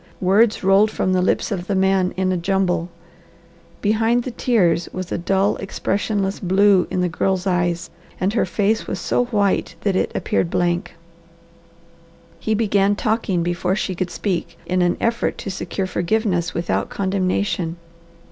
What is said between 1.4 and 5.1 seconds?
of the man in a jumble. Behind the tears there